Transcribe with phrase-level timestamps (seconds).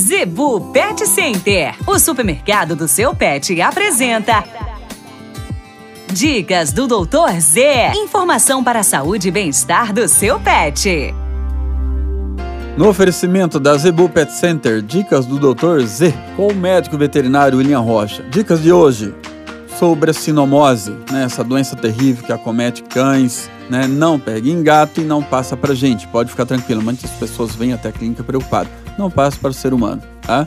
[0.00, 4.42] Zebu Pet Center, o supermercado do seu pet, apresenta.
[6.10, 7.92] Dicas do Doutor Z.
[7.94, 11.14] Informação para a saúde e bem-estar do seu pet.
[12.78, 15.84] No oferecimento da Zebu Pet Center, dicas do Dr.
[15.84, 18.22] Z, com o médico veterinário William Rocha.
[18.30, 19.14] Dicas de hoje
[19.80, 25.00] sobre a sinomose, né, essa doença terrível que acomete cães, né, não pega em gato
[25.00, 26.06] e não passa para gente.
[26.08, 28.70] Pode ficar tranquilo, muitas pessoas vêm até a clínica preocupadas.
[28.98, 30.46] Não passa para o ser humano, tá?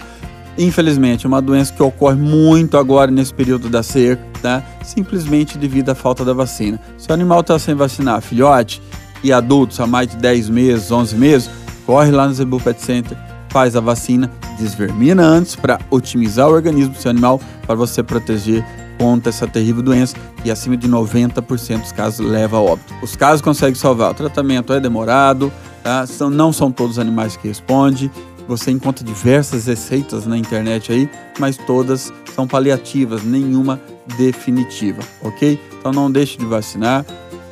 [0.55, 4.64] Infelizmente, é uma doença que ocorre muito agora nesse período da seca, tá?
[4.83, 6.79] Simplesmente devido à falta da vacina.
[6.96, 8.83] Se o animal está sem vacinar, filhote
[9.24, 11.50] e adultos há mais de 10 meses, 11 meses,
[11.88, 13.18] corre lá no Zebu Pet Center,
[13.50, 14.29] faz a vacina,
[14.60, 18.63] desvermina antes para otimizar o organismo do seu animal, para você proteger
[18.97, 22.93] contra essa terrível doença e acima de 90% dos casos leva a óbito.
[23.02, 25.52] Os casos conseguem salvar, o tratamento é demorado,
[25.83, 26.06] tá?
[26.06, 28.10] são, não são todos os animais que respondem,
[28.47, 33.80] você encontra diversas receitas na internet aí, mas todas são paliativas, nenhuma
[34.17, 35.59] definitiva, ok?
[35.80, 37.05] Então não deixe de vacinar.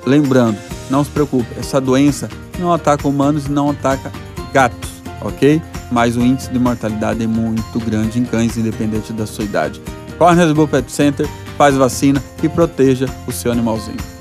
[0.05, 0.57] Lembrando,
[0.89, 2.27] não se preocupe, essa doença
[2.59, 4.11] não ataca humanos e não ataca
[4.51, 4.89] gatos,
[5.21, 5.61] ok?
[5.91, 9.81] Mas o índice de mortalidade é muito grande em cães, independente da sua idade.
[10.21, 11.27] Corre no Pet Center,
[11.57, 14.20] faz vacina e proteja o seu animalzinho.